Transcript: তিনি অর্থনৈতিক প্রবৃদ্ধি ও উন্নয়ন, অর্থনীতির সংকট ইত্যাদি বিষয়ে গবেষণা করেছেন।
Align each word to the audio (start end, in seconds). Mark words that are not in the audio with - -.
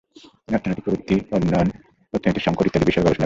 তিনি 0.43 0.55
অর্থনৈতিক 0.55 0.83
প্রবৃদ্ধি 0.83 1.15
ও 1.31 1.35
উন্নয়ন, 1.35 1.67
অর্থনীতির 2.13 2.45
সংকট 2.47 2.65
ইত্যাদি 2.65 2.85
বিষয়ে 2.85 3.03
গবেষণা 3.03 3.07
করেছেন। 3.07 3.19